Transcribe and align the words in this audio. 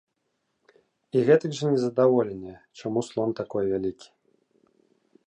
І 1.19 1.21
гэтак 1.27 1.51
жа 1.59 1.69
незадаволеныя, 1.73 2.57
чаму 2.81 2.99
слон 3.11 3.29
такой 3.41 3.63
вялікі. 3.73 4.07